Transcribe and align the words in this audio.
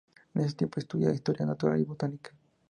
En 0.33 0.41
ese 0.41 0.55
tiempo 0.55 0.79
estudia 0.79 1.11
historia 1.13 1.45
natural 1.45 1.79
y 1.79 1.83
Botánica. 1.83 2.31